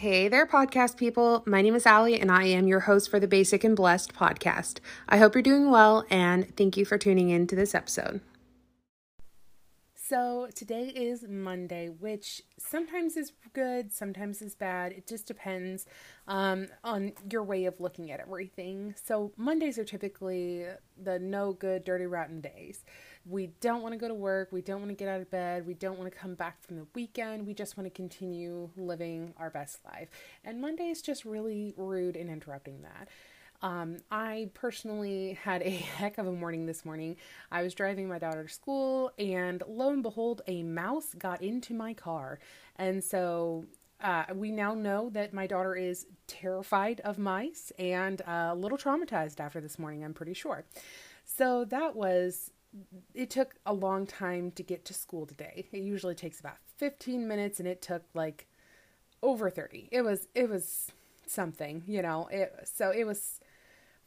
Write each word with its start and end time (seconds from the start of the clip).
Hey 0.00 0.28
there, 0.28 0.46
podcast 0.46 0.96
people. 0.96 1.42
My 1.44 1.60
name 1.60 1.74
is 1.74 1.84
Allie, 1.84 2.18
and 2.18 2.30
I 2.30 2.44
am 2.44 2.66
your 2.66 2.80
host 2.80 3.10
for 3.10 3.20
the 3.20 3.28
Basic 3.28 3.64
and 3.64 3.76
Blessed 3.76 4.14
podcast. 4.14 4.78
I 5.06 5.18
hope 5.18 5.34
you're 5.34 5.42
doing 5.42 5.70
well, 5.70 6.06
and 6.08 6.56
thank 6.56 6.78
you 6.78 6.86
for 6.86 6.96
tuning 6.96 7.28
in 7.28 7.46
to 7.48 7.54
this 7.54 7.74
episode. 7.74 8.22
So, 10.10 10.48
today 10.56 10.88
is 10.88 11.24
Monday, 11.28 11.88
which 11.88 12.42
sometimes 12.58 13.16
is 13.16 13.30
good, 13.52 13.92
sometimes 13.92 14.42
is 14.42 14.56
bad. 14.56 14.90
It 14.90 15.06
just 15.06 15.24
depends 15.24 15.86
um, 16.26 16.66
on 16.82 17.12
your 17.30 17.44
way 17.44 17.66
of 17.66 17.78
looking 17.78 18.10
at 18.10 18.18
everything. 18.18 18.96
So, 19.00 19.30
Mondays 19.36 19.78
are 19.78 19.84
typically 19.84 20.66
the 21.00 21.20
no 21.20 21.52
good, 21.52 21.84
dirty, 21.84 22.06
rotten 22.06 22.40
days. 22.40 22.82
We 23.24 23.52
don't 23.60 23.82
want 23.82 23.92
to 23.92 23.98
go 23.98 24.08
to 24.08 24.14
work, 24.14 24.48
we 24.50 24.62
don't 24.62 24.80
want 24.80 24.90
to 24.90 24.96
get 24.96 25.06
out 25.06 25.20
of 25.20 25.30
bed, 25.30 25.64
we 25.64 25.74
don't 25.74 25.96
want 25.96 26.12
to 26.12 26.18
come 26.18 26.34
back 26.34 26.60
from 26.60 26.74
the 26.74 26.86
weekend, 26.92 27.46
we 27.46 27.54
just 27.54 27.76
want 27.76 27.86
to 27.86 27.90
continue 27.90 28.68
living 28.76 29.32
our 29.38 29.50
best 29.50 29.78
life. 29.84 30.08
And 30.44 30.60
Monday 30.60 30.88
is 30.88 31.02
just 31.02 31.24
really 31.24 31.72
rude 31.76 32.16
in 32.16 32.28
interrupting 32.28 32.82
that. 32.82 33.06
Um, 33.62 33.98
I 34.10 34.50
personally 34.54 35.38
had 35.42 35.62
a 35.62 35.70
heck 35.70 36.18
of 36.18 36.26
a 36.26 36.32
morning 36.32 36.66
this 36.66 36.84
morning. 36.84 37.16
I 37.50 37.62
was 37.62 37.74
driving 37.74 38.08
my 38.08 38.18
daughter 38.18 38.44
to 38.44 38.52
school, 38.52 39.12
and 39.18 39.62
lo 39.68 39.90
and 39.90 40.02
behold, 40.02 40.42
a 40.46 40.62
mouse 40.62 41.14
got 41.18 41.42
into 41.42 41.74
my 41.74 41.94
car. 41.94 42.38
And 42.76 43.02
so 43.02 43.66
uh, 44.02 44.24
we 44.34 44.50
now 44.50 44.74
know 44.74 45.10
that 45.10 45.34
my 45.34 45.46
daughter 45.46 45.74
is 45.74 46.06
terrified 46.26 47.00
of 47.00 47.18
mice 47.18 47.70
and 47.78 48.22
a 48.26 48.54
little 48.54 48.78
traumatized 48.78 49.40
after 49.40 49.60
this 49.60 49.78
morning, 49.78 50.04
I'm 50.04 50.14
pretty 50.14 50.34
sure. 50.34 50.64
So 51.24 51.64
that 51.66 51.94
was, 51.94 52.50
it 53.14 53.28
took 53.28 53.56
a 53.66 53.74
long 53.74 54.06
time 54.06 54.52
to 54.52 54.62
get 54.62 54.86
to 54.86 54.94
school 54.94 55.26
today. 55.26 55.66
It 55.70 55.80
usually 55.80 56.14
takes 56.14 56.40
about 56.40 56.56
15 56.78 57.28
minutes, 57.28 57.58
and 57.58 57.68
it 57.68 57.82
took 57.82 58.04
like 58.14 58.46
over 59.22 59.50
30. 59.50 59.90
It 59.92 60.00
was, 60.00 60.28
it 60.34 60.48
was 60.48 60.90
something, 61.26 61.82
you 61.86 62.00
know, 62.00 62.26
it, 62.32 62.52
so 62.64 62.90
it 62.90 63.06
was 63.06 63.40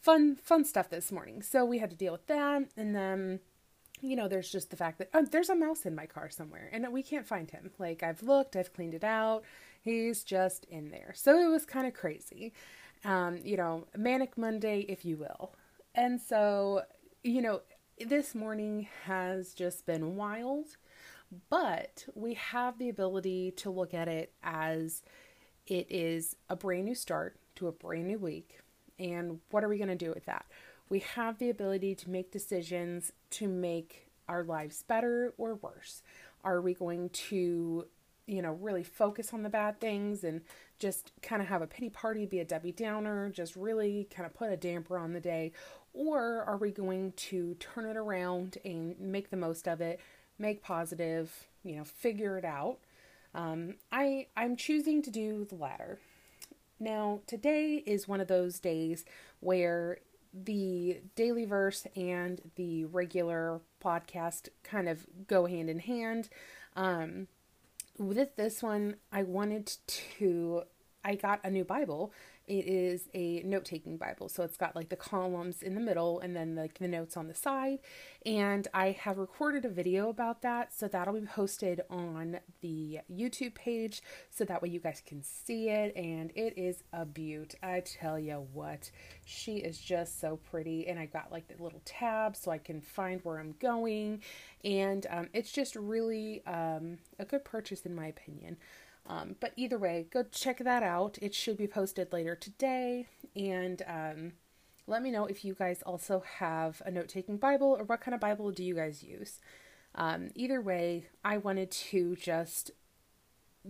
fun 0.04 0.36
fun 0.36 0.66
stuff 0.66 0.90
this 0.90 1.12
morning. 1.12 1.42
So 1.42 1.64
we 1.64 1.80
had 1.80 1.90
to 1.90 1.96
deal 1.96 2.12
with 2.12 2.28
that 2.28 2.64
and 2.78 2.96
then 2.96 3.40
you 4.02 4.18
know, 4.18 4.28
there's 4.28 4.52
just 4.52 4.70
the 4.70 4.76
fact 4.76 4.98
that 4.98 5.10
oh, 5.14 5.24
there's 5.24 5.50
a 5.50 5.56
mouse 5.56 5.86
in 5.86 5.96
my 5.96 6.06
car 6.06 6.30
somewhere 6.30 6.70
and 6.74 6.86
we 6.92 7.02
can't 7.02 7.26
find 7.26 7.50
him. 7.50 7.72
Like 7.80 8.04
I've 8.04 8.22
looked, 8.22 8.56
I've 8.58 8.74
cleaned 8.74 8.94
it 8.94 9.04
out. 9.04 9.44
He's 9.82 10.24
just 10.24 10.66
in 10.66 10.90
there. 10.90 11.14
So 11.16 11.40
it 11.40 11.50
was 11.50 11.66
kind 11.66 11.88
of 11.88 11.94
crazy. 11.94 12.54
Um, 13.06 13.40
you 13.44 13.56
know, 13.56 13.88
manic 13.96 14.38
Monday 14.38 14.82
if 14.90 15.06
you 15.06 15.16
will. 15.16 15.56
And 15.96 16.20
so, 16.20 16.82
you 17.24 17.42
know, 17.42 17.62
this 17.98 18.36
morning 18.36 18.88
has 19.06 19.54
just 19.54 19.86
been 19.86 20.18
wild, 20.18 20.76
but 21.50 22.06
we 22.14 22.34
have 22.34 22.78
the 22.78 22.90
ability 22.90 23.52
to 23.52 23.70
look 23.70 23.94
at 23.94 24.10
it 24.10 24.34
as 24.44 25.02
it 25.66 25.88
is 25.90 26.36
a 26.50 26.58
brand 26.58 26.86
new 26.86 26.96
start 26.96 27.38
to 27.56 27.68
a 27.68 27.72
brand 27.72 28.08
new 28.08 28.20
week 28.20 28.58
and 29.00 29.40
what 29.52 29.64
are 29.64 29.70
we 29.70 29.78
going 29.78 29.90
to 29.90 29.96
do 29.96 30.12
with 30.14 30.26
that? 30.26 30.46
We 30.90 31.00
have 31.00 31.38
the 31.38 31.50
ability 31.50 31.96
to 31.96 32.10
make 32.10 32.32
decisions 32.32 33.12
to 33.32 33.48
make 33.48 34.10
our 34.28 34.44
lives 34.44 34.84
better 34.84 35.34
or 35.38 35.56
worse. 35.56 36.04
Are 36.44 36.62
we 36.62 36.74
going 36.74 37.10
to, 37.10 37.88
you 38.28 38.42
know, 38.42 38.54
really 38.54 38.84
focus 38.84 39.34
on 39.34 39.44
the 39.44 39.50
bad 39.50 39.80
things 39.80 40.24
and 40.24 40.42
just 40.80 41.12
kind 41.22 41.42
of 41.42 41.48
have 41.48 41.62
a 41.62 41.68
pity 41.68 41.90
party, 41.90 42.26
be 42.26 42.40
a 42.40 42.46
Debbie 42.46 42.72
Downer, 42.72 43.30
just 43.30 43.56
really 43.56 44.08
kind 44.14 44.26
of 44.26 44.34
put 44.34 44.52
a 44.52 44.58
damper 44.58 44.98
on 44.98 45.14
the 45.14 45.20
day? 45.20 45.52
Or 45.94 46.44
are 46.44 46.58
we 46.58 46.72
going 46.72 47.14
to 47.14 47.56
turn 47.56 47.86
it 47.86 47.98
around 47.98 48.58
and 48.66 49.00
make 49.00 49.30
the 49.30 49.38
most 49.38 49.68
of 49.68 49.80
it, 49.80 50.00
make 50.40 50.62
positive, 50.62 51.48
you 51.64 51.76
know, 51.78 51.84
figure 51.84 52.38
it 52.38 52.46
out? 52.46 52.80
Um, 53.36 53.76
I 53.92 54.28
I'm 54.36 54.56
choosing 54.56 55.02
to 55.04 55.12
do 55.12 55.46
the 55.46 55.56
latter. 55.56 56.00
Now, 56.84 57.22
today 57.28 57.82
is 57.86 58.10
one 58.10 58.20
of 58.20 58.28
those 58.28 58.60
days 58.60 59.06
where 59.40 60.00
the 60.34 61.00
daily 61.16 61.46
verse 61.46 61.88
and 61.96 62.42
the 62.56 62.84
regular 62.84 63.62
podcast 63.82 64.50
kind 64.64 64.90
of 64.90 65.06
go 65.26 65.46
hand 65.46 65.70
in 65.70 65.80
hand. 65.80 66.28
Um, 66.76 67.28
with 67.98 68.36
this 68.36 68.62
one, 68.62 68.98
I 69.14 69.24
wanted 69.24 69.72
to, 70.18 70.64
I 71.06 71.16
got 71.16 71.40
a 71.46 71.50
new 71.50 71.64
Bible 71.64 72.12
it 72.48 72.68
is 72.68 73.08
a 73.14 73.42
note 73.44 73.64
taking 73.64 73.98
Bible. 73.98 74.28
So 74.28 74.44
it's 74.44 74.58
got 74.58 74.76
like 74.76 74.90
the 74.90 74.98
columns 74.98 75.62
in 75.62 75.76
the 75.76 75.82
middle 75.82 76.20
and 76.20 76.36
then 76.36 76.56
like 76.56 76.78
the 76.78 76.88
notes 76.88 77.16
on 77.16 77.28
the 77.28 77.34
side. 77.34 77.80
And 78.26 78.68
I 78.74 78.92
have 78.92 79.18
recorded 79.18 79.64
a 79.64 79.70
video 79.70 80.10
about 80.10 80.42
that. 80.42 80.74
So 80.74 80.88
that'll 80.88 81.14
be 81.14 81.26
posted 81.26 81.82
on 81.90 82.40
the 82.62 83.00
YouTube 83.12 83.56
page. 83.56 84.02
So 84.30 84.44
that 84.46 84.62
way 84.62 84.70
you 84.70 84.80
guys 84.80 85.02
can 85.06 85.24
see 85.24 85.70
it. 85.70 85.96
And 85.96 86.32
it 86.36 86.58
is 86.58 86.84
a 86.92 87.06
beaut. 87.06 87.56
I 87.64 87.80
tell 87.80 88.20
you 88.20 88.46
what, 88.52 88.92
she 89.24 89.58
is 89.58 89.80
just 89.80 90.20
so 90.20 90.38
pretty. 90.38 90.88
And 90.88 91.00
I 91.00 91.06
got 91.06 91.32
like 91.32 91.48
the 91.48 91.62
little 91.64 91.82
tab 91.86 92.36
so 92.36 92.52
I 92.52 92.58
can 92.58 92.82
find 92.82 93.22
where 93.24 93.40
I'm 93.40 93.56
going. 93.60 94.22
And 94.66 95.08
um, 95.10 95.30
it's 95.34 95.52
just 95.52 95.76
really 95.76 96.46
um, 96.46 96.98
a 97.20 97.26
good 97.26 97.46
purchase, 97.46 97.82
in 97.82 97.96
my 97.96 98.08
opinion. 98.08 98.58
Um, 99.06 99.36
but 99.40 99.54
either 99.56 99.78
way, 99.78 100.08
go 100.12 100.24
check 100.24 100.60
that 100.60 100.84
out. 100.84 101.18
It 101.22 101.34
should 101.36 101.58
be 101.58 101.68
posted 101.68 102.14
later 102.14 102.36
today. 102.36 103.08
And 103.36 103.82
um, 103.88 104.32
let 104.88 105.02
me 105.02 105.12
know 105.12 105.26
if 105.26 105.44
you 105.44 105.54
guys 105.54 105.82
also 105.86 106.24
have 106.40 106.82
a 106.86 106.92
note 106.92 107.10
taking 107.10 107.38
Bible 107.38 107.76
or 107.78 107.84
what 107.84 108.02
kind 108.02 108.16
of 108.16 108.22
Bible 108.22 108.52
do 108.52 108.64
you 108.64 108.76
guys 108.76 109.04
use. 109.04 109.40
Um, 109.96 110.30
either 110.36 110.62
way, 110.62 111.08
I 111.24 111.38
wanted 111.38 111.70
to 111.72 112.16
just, 112.16 112.72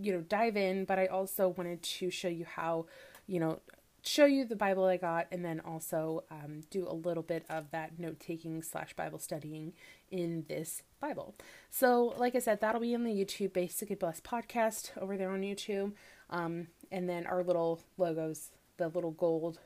you 0.00 0.12
know, 0.12 0.20
dive 0.20 0.56
in, 0.56 0.84
but 0.84 0.98
I 0.98 1.06
also 1.06 1.48
wanted 1.48 1.82
to 1.82 2.10
show 2.10 2.28
you 2.28 2.44
how, 2.44 2.86
you 3.26 3.40
know, 3.40 3.60
show 4.04 4.26
you 4.26 4.44
the 4.44 4.56
Bible 4.56 4.84
I 4.84 4.96
got 4.96 5.26
and 5.32 5.44
then 5.44 5.60
also 5.60 6.24
um, 6.30 6.62
do 6.70 6.86
a 6.88 6.94
little 6.94 7.22
bit 7.22 7.44
of 7.48 7.70
that 7.70 7.98
note 7.98 8.20
taking 8.20 8.62
slash 8.62 8.94
Bible 8.94 9.18
studying 9.18 9.72
in 10.10 10.44
this 10.48 10.82
Bible. 11.00 11.34
So, 11.70 12.14
like 12.18 12.34
I 12.34 12.38
said, 12.38 12.60
that'll 12.60 12.80
be 12.80 12.94
in 12.94 13.04
the 13.04 13.12
YouTube 13.12 13.52
Basic 13.52 13.90
and 13.90 13.98
Blessed 13.98 14.24
podcast 14.24 14.90
over 15.00 15.16
there 15.16 15.30
on 15.30 15.40
YouTube. 15.40 15.92
Um, 16.30 16.68
and 16.90 17.08
then 17.08 17.26
our 17.26 17.42
little 17.42 17.80
logos, 17.96 18.50
the 18.76 18.88
little 18.88 19.10
gold 19.10 19.58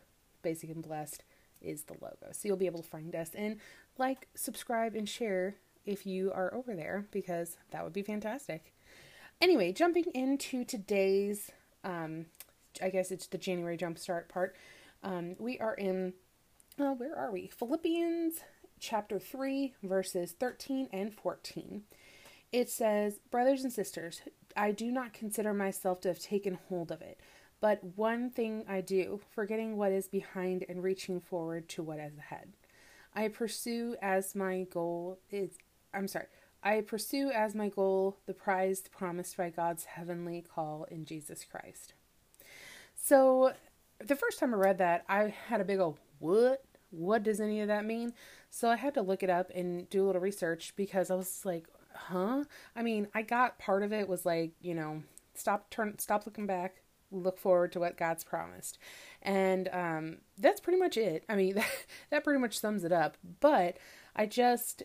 Basic 0.42 0.70
and 0.70 0.82
Blessed 0.82 1.24
is 1.60 1.84
the 1.84 1.94
logo. 1.94 2.28
So 2.32 2.48
you'll 2.48 2.56
be 2.56 2.66
able 2.66 2.82
to 2.82 2.88
find 2.88 3.14
us 3.14 3.30
and 3.34 3.58
like, 3.98 4.28
subscribe, 4.34 4.94
and 4.94 5.08
share 5.08 5.56
if 5.84 6.06
you 6.06 6.30
are 6.32 6.54
over 6.54 6.76
there 6.76 7.06
because 7.10 7.56
that 7.70 7.82
would 7.82 7.92
be 7.92 8.02
fantastic. 8.02 8.72
Anyway, 9.40 9.72
jumping 9.72 10.04
into 10.14 10.64
today's 10.64 11.50
um, 11.84 12.26
I 12.82 12.90
guess 12.90 13.10
it's 13.10 13.26
the 13.26 13.38
January 13.38 13.76
jumpstart 13.76 14.28
part. 14.28 14.56
Um, 15.02 15.36
we 15.38 15.58
are 15.58 15.74
in, 15.74 16.14
uh, 16.78 16.92
where 16.92 17.16
are 17.16 17.30
we? 17.30 17.48
Philippians 17.48 18.40
chapter 18.80 19.18
3, 19.18 19.74
verses 19.82 20.32
13 20.38 20.88
and 20.92 21.14
14. 21.14 21.82
It 22.52 22.70
says, 22.70 23.20
Brothers 23.30 23.62
and 23.62 23.72
sisters, 23.72 24.22
I 24.56 24.72
do 24.72 24.90
not 24.90 25.12
consider 25.12 25.52
myself 25.52 26.00
to 26.02 26.08
have 26.08 26.18
taken 26.18 26.58
hold 26.68 26.90
of 26.90 27.02
it, 27.02 27.20
but 27.60 27.82
one 27.96 28.30
thing 28.30 28.64
I 28.68 28.80
do, 28.80 29.20
forgetting 29.34 29.76
what 29.76 29.92
is 29.92 30.08
behind 30.08 30.64
and 30.68 30.82
reaching 30.82 31.20
forward 31.20 31.68
to 31.70 31.82
what 31.82 31.98
is 31.98 32.16
ahead. 32.16 32.52
I 33.14 33.28
pursue 33.28 33.96
as 34.00 34.34
my 34.34 34.66
goal 34.70 35.18
is, 35.30 35.58
I'm 35.92 36.08
sorry, 36.08 36.26
I 36.62 36.80
pursue 36.80 37.30
as 37.30 37.54
my 37.54 37.68
goal 37.68 38.18
the 38.26 38.34
prize 38.34 38.82
promised 38.90 39.36
by 39.36 39.50
God's 39.50 39.84
heavenly 39.84 40.42
call 40.42 40.86
in 40.90 41.04
Jesus 41.04 41.44
Christ. 41.44 41.94
So 43.00 43.52
the 44.04 44.16
first 44.16 44.38
time 44.38 44.52
I 44.52 44.56
read 44.56 44.78
that, 44.78 45.04
I 45.08 45.34
had 45.48 45.60
a 45.60 45.64
big 45.64 45.78
old 45.78 45.98
what? 46.18 46.64
What 46.90 47.22
does 47.22 47.40
any 47.40 47.60
of 47.60 47.68
that 47.68 47.84
mean? 47.84 48.12
So 48.50 48.68
I 48.68 48.76
had 48.76 48.94
to 48.94 49.02
look 49.02 49.22
it 49.22 49.30
up 49.30 49.50
and 49.54 49.88
do 49.88 50.04
a 50.04 50.06
little 50.06 50.20
research 50.20 50.74
because 50.76 51.10
I 51.10 51.14
was 51.14 51.44
like, 51.44 51.66
huh? 51.94 52.44
I 52.74 52.82
mean, 52.82 53.08
I 53.14 53.22
got 53.22 53.58
part 53.58 53.82
of 53.82 53.92
it 53.92 54.08
was 54.08 54.26
like, 54.26 54.52
you 54.60 54.74
know, 54.74 55.02
stop 55.34 55.70
turn 55.70 55.98
stop 55.98 56.26
looking 56.26 56.46
back, 56.46 56.82
look 57.10 57.38
forward 57.38 57.72
to 57.72 57.80
what 57.80 57.96
God's 57.96 58.24
promised. 58.24 58.78
And 59.22 59.68
um, 59.72 60.18
that's 60.36 60.60
pretty 60.60 60.78
much 60.78 60.96
it. 60.96 61.24
I 61.28 61.36
mean, 61.36 61.54
that, 61.54 61.86
that 62.10 62.24
pretty 62.24 62.40
much 62.40 62.58
sums 62.58 62.84
it 62.84 62.92
up. 62.92 63.16
But 63.40 63.76
I 64.16 64.26
just 64.26 64.82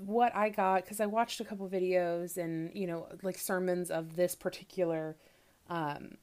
what 0.00 0.34
I 0.34 0.50
got 0.50 0.84
because 0.84 1.00
I 1.00 1.06
watched 1.06 1.40
a 1.40 1.44
couple 1.44 1.68
videos 1.68 2.36
and 2.36 2.70
you 2.74 2.86
know 2.86 3.08
like 3.22 3.38
sermons 3.38 3.90
of 3.90 4.16
this 4.16 4.34
particular 4.34 5.16
um, 5.68 6.18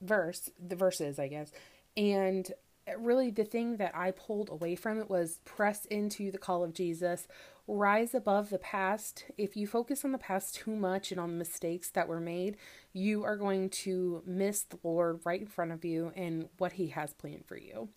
verse, 0.00 0.50
the 0.58 0.76
verses, 0.76 1.18
I 1.18 1.28
guess. 1.28 1.52
And 1.96 2.50
really 2.98 3.30
the 3.30 3.44
thing 3.44 3.78
that 3.78 3.96
I 3.96 4.12
pulled 4.12 4.48
away 4.50 4.76
from 4.76 5.00
it 5.00 5.10
was 5.10 5.40
press 5.44 5.84
into 5.86 6.30
the 6.30 6.38
call 6.38 6.62
of 6.62 6.72
Jesus, 6.72 7.26
rise 7.66 8.14
above 8.14 8.50
the 8.50 8.58
past. 8.58 9.24
If 9.36 9.56
you 9.56 9.66
focus 9.66 10.04
on 10.04 10.12
the 10.12 10.18
past 10.18 10.54
too 10.54 10.76
much 10.76 11.10
and 11.10 11.20
on 11.20 11.30
the 11.30 11.38
mistakes 11.38 11.90
that 11.90 12.08
were 12.08 12.20
made, 12.20 12.56
you 12.92 13.24
are 13.24 13.36
going 13.36 13.70
to 13.70 14.22
miss 14.24 14.62
the 14.62 14.78
Lord 14.82 15.20
right 15.24 15.40
in 15.40 15.46
front 15.46 15.72
of 15.72 15.84
you 15.84 16.12
and 16.14 16.48
what 16.58 16.72
he 16.72 16.88
has 16.88 17.12
planned 17.12 17.44
for 17.46 17.56
you. 17.56 17.88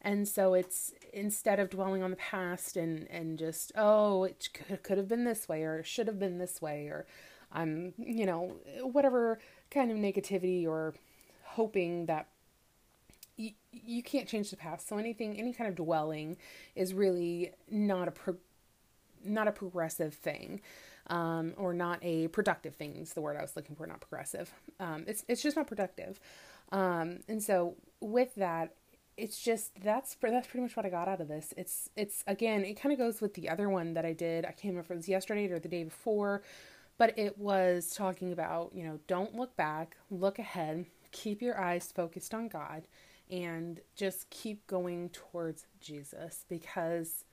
And 0.00 0.28
so 0.28 0.54
it's 0.54 0.92
instead 1.12 1.58
of 1.58 1.70
dwelling 1.70 2.04
on 2.04 2.10
the 2.10 2.16
past 2.16 2.76
and 2.76 3.08
and 3.10 3.36
just 3.36 3.72
oh 3.74 4.22
it 4.24 4.48
could, 4.54 4.82
could 4.84 4.96
have 4.96 5.08
been 5.08 5.24
this 5.24 5.48
way 5.48 5.64
or 5.64 5.82
should 5.82 6.06
have 6.06 6.20
been 6.20 6.38
this 6.38 6.62
way 6.62 6.86
or 6.86 7.04
I'm 7.50 7.94
um, 7.98 8.04
you 8.06 8.24
know 8.24 8.56
whatever 8.82 9.40
kind 9.72 9.90
of 9.90 9.96
negativity 9.96 10.68
or 10.68 10.94
hoping 11.58 12.06
that 12.06 12.28
you, 13.36 13.50
you 13.72 14.00
can't 14.00 14.28
change 14.28 14.50
the 14.50 14.56
past. 14.56 14.88
So 14.88 14.96
anything, 14.96 15.36
any 15.36 15.52
kind 15.52 15.68
of 15.68 15.74
dwelling 15.74 16.36
is 16.76 16.94
really 16.94 17.50
not 17.68 18.06
a 18.06 18.12
pro, 18.12 18.36
not 19.24 19.48
a 19.48 19.52
progressive 19.52 20.14
thing, 20.14 20.60
um, 21.08 21.54
or 21.56 21.74
not 21.74 21.98
a 22.02 22.28
productive 22.28 22.76
thing. 22.76 22.94
Is 22.94 23.12
the 23.12 23.20
word 23.20 23.36
I 23.36 23.42
was 23.42 23.56
looking 23.56 23.74
for, 23.74 23.88
not 23.88 24.00
progressive. 24.00 24.52
Um, 24.78 25.04
it's 25.08 25.24
it's 25.26 25.42
just 25.42 25.56
not 25.56 25.66
productive. 25.66 26.20
Um, 26.70 27.20
and 27.28 27.42
so 27.42 27.74
with 28.00 28.36
that, 28.36 28.74
it's 29.16 29.42
just 29.42 29.72
that's 29.82 30.16
that's 30.22 30.46
pretty 30.46 30.62
much 30.62 30.76
what 30.76 30.86
I 30.86 30.90
got 30.90 31.08
out 31.08 31.20
of 31.20 31.26
this. 31.26 31.52
It's 31.56 31.90
it's 31.96 32.22
again, 32.28 32.64
it 32.64 32.80
kind 32.80 32.92
of 32.92 32.98
goes 33.00 33.20
with 33.20 33.34
the 33.34 33.48
other 33.48 33.68
one 33.68 33.94
that 33.94 34.04
I 34.04 34.12
did. 34.12 34.44
I 34.44 34.52
can't 34.52 34.74
remember 34.74 34.82
if 34.82 34.90
it 34.92 34.96
was 34.96 35.08
yesterday 35.08 35.50
or 35.50 35.58
the 35.58 35.68
day 35.68 35.82
before, 35.82 36.42
but 36.98 37.18
it 37.18 37.36
was 37.36 37.92
talking 37.96 38.32
about 38.32 38.70
you 38.72 38.84
know 38.84 39.00
don't 39.08 39.34
look 39.34 39.56
back, 39.56 39.96
look 40.08 40.38
ahead, 40.38 40.86
keep 41.12 41.42
your 41.42 41.60
eyes 41.60 41.92
focused 41.94 42.34
on 42.34 42.48
God, 42.48 42.86
and 43.30 43.80
just 43.94 44.30
keep 44.30 44.66
going 44.66 45.10
towards 45.10 45.66
Jesus 45.80 46.44
because 46.48 47.24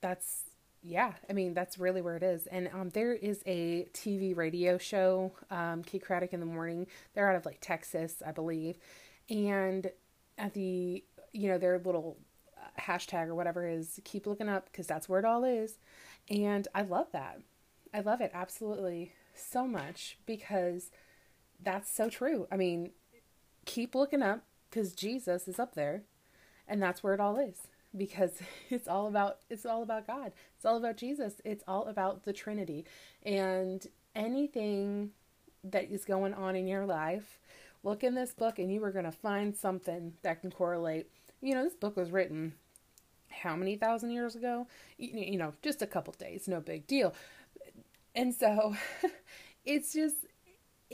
that's 0.00 0.44
yeah, 0.86 1.12
I 1.30 1.32
mean 1.32 1.54
that's 1.54 1.78
really 1.78 2.02
where 2.02 2.16
it 2.16 2.22
is. 2.22 2.46
And 2.46 2.68
um, 2.72 2.90
there 2.90 3.14
is 3.14 3.42
a 3.46 3.88
TV 3.94 4.36
radio 4.36 4.76
show, 4.76 5.32
um, 5.50 5.82
Kidd 5.82 6.02
Kraddick 6.02 6.34
in 6.34 6.40
the 6.40 6.46
morning. 6.46 6.86
They're 7.14 7.28
out 7.28 7.36
of 7.36 7.46
like 7.46 7.58
Texas, 7.62 8.22
I 8.24 8.32
believe, 8.32 8.76
and 9.30 9.90
at 10.36 10.52
the 10.52 11.02
you 11.32 11.48
know 11.48 11.56
their 11.56 11.78
little 11.78 12.18
uh, 12.56 12.80
hashtag 12.80 13.28
or 13.28 13.34
whatever 13.34 13.66
is 13.66 13.98
keep 14.04 14.26
looking 14.26 14.48
up 14.48 14.66
because 14.70 14.86
that's 14.86 15.08
where 15.08 15.18
it 15.18 15.24
all 15.24 15.44
is, 15.44 15.78
and 16.28 16.68
I 16.74 16.82
love 16.82 17.06
that. 17.12 17.40
I 17.94 18.00
love 18.00 18.20
it 18.20 18.32
absolutely 18.34 19.12
so 19.34 19.66
much 19.66 20.18
because 20.26 20.90
that's 21.64 21.94
so 21.94 22.08
true. 22.08 22.46
I 22.50 22.56
mean, 22.56 22.90
keep 23.64 23.94
looking 23.94 24.22
up 24.22 24.44
because 24.70 24.92
Jesus 24.92 25.48
is 25.48 25.58
up 25.58 25.74
there, 25.74 26.02
and 26.68 26.82
that's 26.82 27.02
where 27.02 27.14
it 27.14 27.20
all 27.20 27.38
is 27.38 27.68
because 27.96 28.32
it's 28.70 28.88
all 28.88 29.06
about 29.06 29.38
it's 29.50 29.66
all 29.66 29.82
about 29.82 30.06
God. 30.06 30.32
It's 30.56 30.64
all 30.64 30.76
about 30.76 30.96
Jesus. 30.96 31.34
It's 31.44 31.64
all 31.66 31.86
about 31.86 32.24
the 32.24 32.32
Trinity. 32.32 32.84
And 33.22 33.86
anything 34.14 35.10
that 35.62 35.90
is 35.90 36.04
going 36.04 36.34
on 36.34 36.56
in 36.56 36.66
your 36.66 36.86
life, 36.86 37.38
look 37.82 38.04
in 38.04 38.14
this 38.14 38.32
book 38.32 38.58
and 38.58 38.72
you 38.72 38.82
are 38.84 38.92
going 38.92 39.04
to 39.04 39.12
find 39.12 39.56
something 39.56 40.14
that 40.22 40.40
can 40.40 40.50
correlate. 40.50 41.08
You 41.40 41.54
know, 41.54 41.64
this 41.64 41.74
book 41.74 41.96
was 41.96 42.10
written 42.10 42.54
how 43.30 43.56
many 43.56 43.76
thousand 43.76 44.10
years 44.10 44.36
ago? 44.36 44.66
You 44.98 45.38
know, 45.38 45.54
just 45.62 45.82
a 45.82 45.86
couple 45.86 46.14
days, 46.14 46.46
no 46.48 46.60
big 46.60 46.86
deal. 46.86 47.14
And 48.14 48.34
so 48.34 48.76
it's 49.64 49.92
just 49.92 50.16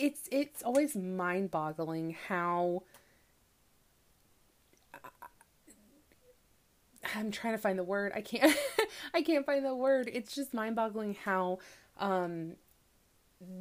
it's 0.00 0.28
it's 0.32 0.62
always 0.62 0.96
mind-boggling 0.96 2.16
how 2.28 2.82
I'm 7.14 7.30
trying 7.30 7.54
to 7.54 7.58
find 7.58 7.78
the 7.78 7.84
word. 7.84 8.12
I 8.14 8.20
can't 8.20 8.56
I 9.14 9.22
can't 9.22 9.46
find 9.46 9.64
the 9.64 9.74
word. 9.74 10.10
It's 10.12 10.34
just 10.34 10.54
mind-boggling 10.54 11.16
how 11.24 11.58
um 11.98 12.54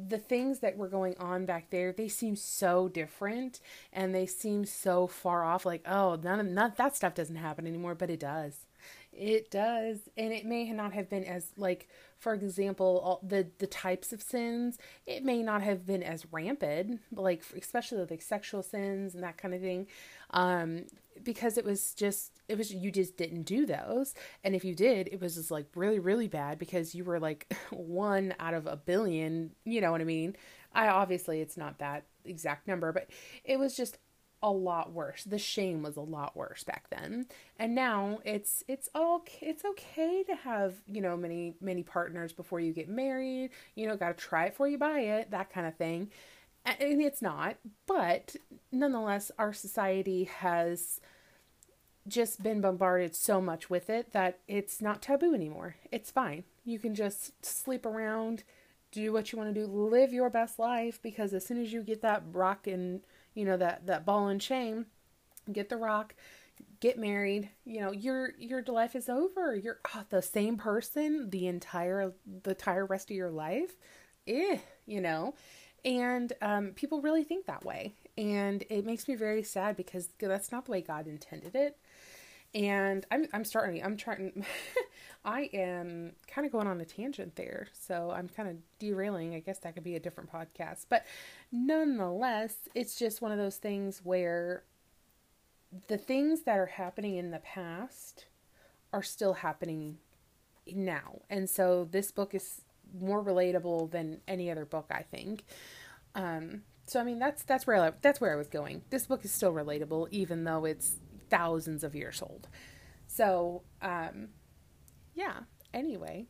the 0.08 0.18
things 0.18 0.58
that 0.58 0.76
were 0.76 0.88
going 0.88 1.16
on 1.18 1.46
back 1.46 1.70
there, 1.70 1.92
they 1.92 2.08
seem 2.08 2.36
so 2.36 2.88
different 2.88 3.60
and 3.92 4.14
they 4.14 4.26
seem 4.26 4.66
so 4.66 5.06
far 5.06 5.42
off 5.44 5.64
like, 5.64 5.82
oh, 5.88 6.18
none 6.22 6.58
of 6.58 6.76
that 6.76 6.96
stuff 6.96 7.14
doesn't 7.14 7.36
happen 7.36 7.66
anymore, 7.66 7.94
but 7.94 8.10
it 8.10 8.20
does. 8.20 8.66
It 9.12 9.50
does, 9.50 10.08
and 10.16 10.32
it 10.32 10.46
may 10.46 10.70
not 10.72 10.92
have 10.92 11.10
been 11.10 11.24
as 11.24 11.52
like, 11.56 11.88
for 12.18 12.32
example, 12.32 13.00
all 13.04 13.20
the 13.26 13.48
the 13.58 13.66
types 13.66 14.12
of 14.12 14.22
sins. 14.22 14.78
It 15.04 15.24
may 15.24 15.42
not 15.42 15.62
have 15.62 15.84
been 15.84 16.02
as 16.02 16.26
rampant, 16.32 17.00
like 17.12 17.42
especially 17.56 18.06
like 18.08 18.22
sexual 18.22 18.62
sins 18.62 19.14
and 19.14 19.24
that 19.24 19.36
kind 19.36 19.52
of 19.52 19.60
thing, 19.60 19.88
um, 20.30 20.84
because 21.24 21.58
it 21.58 21.64
was 21.64 21.92
just 21.94 22.40
it 22.48 22.56
was 22.56 22.72
you 22.72 22.92
just 22.92 23.16
didn't 23.16 23.42
do 23.42 23.66
those, 23.66 24.14
and 24.44 24.54
if 24.54 24.64
you 24.64 24.76
did, 24.76 25.08
it 25.08 25.20
was 25.20 25.34
just 25.34 25.50
like 25.50 25.66
really 25.74 25.98
really 25.98 26.28
bad 26.28 26.58
because 26.58 26.94
you 26.94 27.02
were 27.04 27.18
like 27.18 27.52
one 27.70 28.32
out 28.38 28.54
of 28.54 28.66
a 28.66 28.76
billion. 28.76 29.50
You 29.64 29.80
know 29.80 29.90
what 29.90 30.00
I 30.00 30.04
mean? 30.04 30.36
I 30.72 30.86
obviously 30.88 31.40
it's 31.40 31.56
not 31.56 31.78
that 31.78 32.04
exact 32.24 32.68
number, 32.68 32.92
but 32.92 33.10
it 33.44 33.58
was 33.58 33.76
just 33.76 33.98
a 34.42 34.50
lot 34.50 34.92
worse. 34.92 35.24
The 35.24 35.38
shame 35.38 35.82
was 35.82 35.96
a 35.96 36.00
lot 36.02 36.36
worse 36.36 36.64
back 36.64 36.88
then. 36.90 37.26
And 37.58 37.74
now 37.74 38.20
it's 38.24 38.64
it's 38.68 38.88
okay 38.94 39.46
it's 39.46 39.64
okay 39.64 40.22
to 40.24 40.34
have, 40.34 40.74
you 40.86 41.00
know, 41.00 41.16
many 41.16 41.54
many 41.60 41.82
partners 41.82 42.32
before 42.32 42.60
you 42.60 42.72
get 42.72 42.88
married. 42.88 43.50
You 43.74 43.86
know, 43.88 43.96
got 43.96 44.16
to 44.16 44.24
try 44.24 44.46
it 44.46 44.50
before 44.50 44.68
you 44.68 44.78
buy 44.78 45.00
it, 45.00 45.30
that 45.30 45.52
kind 45.52 45.66
of 45.66 45.76
thing. 45.76 46.10
And 46.64 47.00
it's 47.02 47.22
not, 47.22 47.56
but 47.86 48.36
nonetheless 48.70 49.30
our 49.38 49.52
society 49.52 50.24
has 50.24 51.00
just 52.08 52.42
been 52.42 52.60
bombarded 52.60 53.14
so 53.14 53.40
much 53.40 53.70
with 53.70 53.88
it 53.88 54.12
that 54.12 54.38
it's 54.48 54.80
not 54.80 55.02
taboo 55.02 55.34
anymore. 55.34 55.76
It's 55.90 56.10
fine. 56.10 56.44
You 56.64 56.78
can 56.78 56.94
just 56.94 57.44
sleep 57.44 57.86
around, 57.86 58.42
do 58.90 59.12
what 59.12 59.32
you 59.32 59.38
want 59.38 59.54
to 59.54 59.60
do, 59.60 59.66
live 59.66 60.12
your 60.12 60.30
best 60.30 60.58
life 60.58 61.00
because 61.02 61.32
as 61.32 61.46
soon 61.46 61.60
as 61.62 61.72
you 61.72 61.82
get 61.82 62.02
that 62.02 62.22
rock 62.32 62.66
and 62.66 63.00
you 63.34 63.44
know 63.44 63.56
that 63.56 63.86
that 63.86 64.04
ball 64.04 64.28
and 64.28 64.40
chain 64.40 64.86
get 65.52 65.68
the 65.68 65.76
rock 65.76 66.14
get 66.80 66.98
married 66.98 67.48
you 67.64 67.80
know 67.80 67.92
your 67.92 68.32
your 68.38 68.62
life 68.64 68.96
is 68.96 69.08
over. 69.08 69.54
You're 69.54 69.78
oh, 69.94 70.04
the 70.10 70.22
same 70.22 70.56
person 70.56 71.30
the 71.30 71.46
entire 71.46 72.12
the 72.42 72.50
entire 72.50 72.86
rest 72.86 73.10
of 73.10 73.16
your 73.16 73.30
life? 73.30 73.76
Eh, 74.26 74.58
you 74.86 75.00
know? 75.00 75.34
And 75.84 76.32
um, 76.42 76.72
people 76.74 77.00
really 77.00 77.24
think 77.24 77.46
that 77.46 77.64
way. 77.64 77.94
And 78.18 78.64
it 78.68 78.84
makes 78.84 79.08
me 79.08 79.14
very 79.14 79.42
sad 79.42 79.76
because 79.76 80.10
that's 80.18 80.52
not 80.52 80.66
the 80.66 80.72
way 80.72 80.82
god 80.82 81.06
intended 81.06 81.54
it 81.54 81.78
and 82.54 83.06
i'm 83.10 83.26
i'm 83.32 83.44
starting 83.44 83.82
i'm 83.84 83.96
trying 83.96 84.44
i 85.24 85.48
am 85.52 86.12
kind 86.26 86.44
of 86.46 86.52
going 86.52 86.66
on 86.66 86.80
a 86.80 86.84
tangent 86.84 87.36
there 87.36 87.68
so 87.72 88.10
i'm 88.10 88.28
kind 88.28 88.48
of 88.48 88.56
derailing. 88.80 89.34
I 89.34 89.40
guess 89.40 89.58
that 89.60 89.74
could 89.74 89.84
be 89.84 89.94
a 89.94 90.00
different 90.00 90.32
podcast. 90.32 90.86
But 90.88 91.06
nonetheless 91.52 92.56
it's 92.74 92.96
just 92.96 93.22
one 93.22 93.30
of 93.30 93.38
those 93.38 93.58
things 93.58 94.00
where 94.02 94.64
the 95.86 95.98
things 95.98 96.42
that 96.42 96.58
are 96.58 96.66
happening 96.66 97.16
in 97.16 97.30
the 97.30 97.38
past 97.38 98.26
are 98.92 99.04
still 99.04 99.34
happening 99.34 99.98
now. 100.66 101.20
And 101.30 101.48
so 101.48 101.86
this 101.88 102.10
book 102.10 102.34
is 102.34 102.62
more 102.98 103.22
relatable 103.22 103.92
than 103.92 104.20
any 104.26 104.50
other 104.50 104.64
book 104.64 104.86
i 104.90 105.02
think. 105.02 105.44
Um 106.16 106.62
so 106.86 106.98
i 106.98 107.04
mean 107.04 107.20
that's 107.20 107.44
that's 107.44 107.68
where 107.68 107.80
I, 107.80 107.92
that's 108.02 108.20
where 108.20 108.32
i 108.32 108.36
was 108.36 108.48
going. 108.48 108.82
This 108.90 109.06
book 109.06 109.24
is 109.24 109.30
still 109.30 109.52
relatable 109.52 110.08
even 110.10 110.42
though 110.42 110.64
it's 110.64 110.96
thousands 111.30 111.84
of 111.84 111.94
years 111.94 112.22
old. 112.22 112.48
So, 113.06 113.62
um, 113.82 114.28
yeah, 115.14 115.40
anyway, 115.72 116.26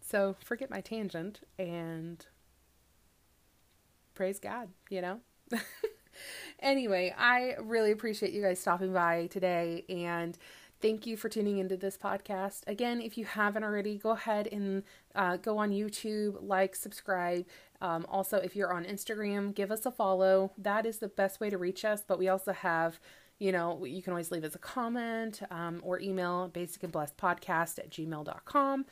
so 0.00 0.36
forget 0.44 0.70
my 0.70 0.80
tangent 0.80 1.40
and 1.58 2.24
praise 4.14 4.38
God, 4.38 4.68
you 4.90 5.00
know? 5.00 5.20
anyway, 6.60 7.14
I 7.16 7.56
really 7.60 7.92
appreciate 7.92 8.32
you 8.32 8.42
guys 8.42 8.60
stopping 8.60 8.92
by 8.92 9.26
today 9.26 9.84
and 9.88 10.36
thank 10.80 11.06
you 11.06 11.16
for 11.16 11.28
tuning 11.28 11.58
into 11.58 11.76
this 11.76 11.96
podcast. 11.96 12.60
Again, 12.66 13.00
if 13.00 13.18
you 13.18 13.24
haven't 13.24 13.64
already, 13.64 13.98
go 13.98 14.10
ahead 14.10 14.48
and 14.48 14.82
uh, 15.14 15.36
go 15.36 15.58
on 15.58 15.70
YouTube, 15.70 16.36
like, 16.40 16.74
subscribe. 16.76 17.46
Um, 17.80 18.06
also, 18.08 18.38
if 18.38 18.54
you're 18.56 18.72
on 18.72 18.84
Instagram, 18.84 19.54
give 19.54 19.70
us 19.70 19.86
a 19.86 19.90
follow. 19.90 20.52
That 20.58 20.86
is 20.86 20.98
the 20.98 21.08
best 21.08 21.40
way 21.40 21.50
to 21.50 21.58
reach 21.58 21.84
us. 21.84 22.02
But 22.06 22.18
we 22.18 22.28
also 22.28 22.52
have 22.52 23.00
you 23.38 23.52
know, 23.52 23.84
you 23.84 24.02
can 24.02 24.12
always 24.12 24.30
leave 24.30 24.44
us 24.44 24.54
a 24.54 24.58
comment 24.58 25.40
um, 25.50 25.80
or 25.82 26.00
email 26.00 26.48
basic 26.48 26.82
and 26.82 26.92
blessed 26.92 27.16
podcast 27.16 27.78
at 27.78 27.90
gmail.com. 27.90 28.86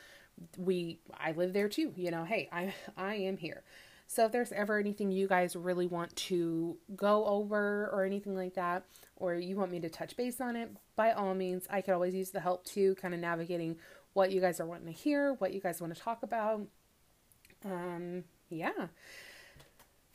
We, 0.58 0.98
I 1.18 1.32
live 1.32 1.52
there 1.52 1.68
too, 1.68 1.92
you 1.96 2.10
know, 2.10 2.24
hey, 2.24 2.48
I, 2.52 2.74
I 2.96 3.14
am 3.14 3.38
here. 3.38 3.62
So 4.06 4.26
if 4.26 4.32
there's 4.32 4.52
ever 4.52 4.78
anything 4.78 5.10
you 5.10 5.26
guys 5.26 5.56
really 5.56 5.88
want 5.88 6.14
to 6.16 6.76
go 6.94 7.24
over 7.24 7.90
or 7.92 8.04
anything 8.04 8.36
like 8.36 8.54
that, 8.54 8.84
or 9.16 9.34
you 9.34 9.56
want 9.56 9.72
me 9.72 9.80
to 9.80 9.88
touch 9.88 10.16
base 10.16 10.40
on 10.40 10.54
it, 10.54 10.70
by 10.94 11.10
all 11.10 11.34
means, 11.34 11.66
I 11.68 11.80
could 11.80 11.94
always 11.94 12.14
use 12.14 12.30
the 12.30 12.40
help 12.40 12.64
too, 12.64 12.94
kind 12.96 13.14
of 13.14 13.20
navigating 13.20 13.76
what 14.12 14.30
you 14.30 14.40
guys 14.40 14.60
are 14.60 14.66
wanting 14.66 14.86
to 14.86 14.92
hear, 14.92 15.34
what 15.34 15.52
you 15.52 15.60
guys 15.60 15.80
want 15.80 15.94
to 15.94 16.00
talk 16.00 16.22
about. 16.22 16.60
Um, 17.64 18.24
yeah 18.48 18.86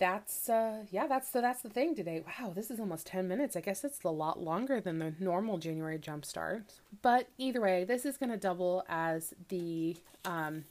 that's 0.02 0.50
uh 0.50 0.84
yeah 0.90 1.06
that's 1.06 1.30
the 1.30 1.42
that's 1.42 1.62
the 1.62 1.70
thing 1.70 1.94
today. 1.94 2.24
Wow 2.26 2.52
this 2.56 2.72
is 2.72 2.80
almost 2.80 3.06
10 3.06 3.28
minutes. 3.28 3.56
I 3.56 3.62
guess 3.62 3.84
it's 3.84 4.04
a 4.04 4.10
lot 4.10 4.42
longer 4.42 4.82
than 4.82 4.98
the 4.98 5.14
normal 5.20 5.60
january 5.60 6.00
jumpstart 6.00 6.64
but 7.04 7.28
either 7.38 7.62
way 7.62 7.84
this 7.84 8.04
is 8.04 8.18
going 8.18 8.32
to 8.32 8.38
double 8.38 8.84
as 8.90 9.36
the 9.50 9.96
um 10.26 10.66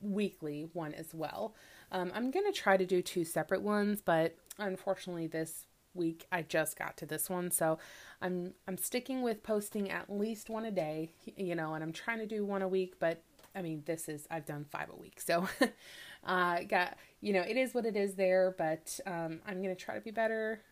weekly 0.00 0.68
one 0.74 0.94
as 0.94 1.12
well. 1.12 1.54
Um, 1.90 2.12
i'm 2.14 2.30
going 2.30 2.46
to 2.46 2.58
try 2.58 2.76
to 2.76 2.86
do 2.86 3.02
two 3.02 3.24
separate 3.24 3.62
ones 3.62 4.00
but 4.00 4.36
unfortunately 4.58 5.26
this 5.26 5.66
week 5.92 6.26
i 6.30 6.42
just 6.42 6.78
got 6.78 6.96
to 6.98 7.04
this 7.04 7.28
one. 7.28 7.50
So 7.50 7.78
i'm 8.22 8.54
i'm 8.68 8.78
sticking 8.78 9.22
with 9.22 9.42
posting 9.42 9.90
at 9.90 10.08
least 10.08 10.48
one 10.48 10.64
a 10.64 10.70
day 10.70 11.10
you 11.36 11.56
know 11.56 11.74
and 11.74 11.82
i'm 11.82 11.92
trying 11.92 12.20
to 12.20 12.26
do 12.26 12.46
one 12.46 12.62
a 12.62 12.68
week 12.68 12.94
but 13.00 13.24
I 13.54 13.62
mean, 13.62 13.82
this 13.86 14.08
is, 14.08 14.26
I've 14.30 14.46
done 14.46 14.64
five 14.70 14.88
a 14.90 14.96
week. 14.96 15.20
So, 15.20 15.48
uh, 16.24 16.60
got, 16.62 16.96
you 17.20 17.32
know, 17.32 17.42
it 17.42 17.56
is 17.56 17.74
what 17.74 17.86
it 17.86 17.96
is 17.96 18.14
there, 18.14 18.54
but 18.56 18.98
um, 19.06 19.40
I'm 19.46 19.62
going 19.62 19.74
to 19.74 19.84
try 19.84 19.94
to 19.94 20.00
be 20.00 20.10
better 20.10 20.62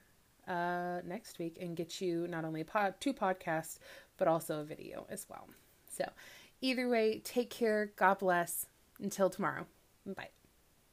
uh, 0.49 1.01
next 1.05 1.39
week 1.39 1.59
and 1.61 1.77
get 1.77 2.01
you 2.01 2.27
not 2.29 2.45
only 2.45 2.63
a 2.63 2.65
pod, 2.65 2.95
two 3.01 3.13
podcasts, 3.13 3.79
but 4.17 4.29
also 4.29 4.61
a 4.61 4.65
video 4.65 5.07
as 5.11 5.27
well. 5.29 5.49
So, 5.89 6.09
either 6.61 6.89
way, 6.89 7.21
take 7.25 7.51
care. 7.51 7.93
God 7.97 8.19
bless. 8.19 8.67
Until 9.01 9.31
tomorrow. 9.31 9.67
Bye. 10.07 10.40